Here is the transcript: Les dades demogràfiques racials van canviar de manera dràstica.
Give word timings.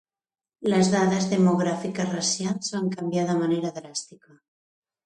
Les 0.73 0.89
dades 0.93 1.27
demogràfiques 1.33 2.09
racials 2.17 2.75
van 2.79 2.91
canviar 2.99 3.31
de 3.31 3.39
manera 3.45 3.75
dràstica. 3.79 4.41